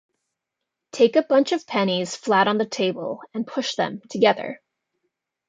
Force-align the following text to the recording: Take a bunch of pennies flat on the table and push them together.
Take 0.93 1.15
a 1.15 1.21
bunch 1.21 1.51
of 1.51 1.67
pennies 1.67 2.15
flat 2.15 2.47
on 2.47 2.57
the 2.57 2.65
table 2.65 3.19
and 3.35 3.45
push 3.45 3.75
them 3.75 4.01
together. 4.09 4.59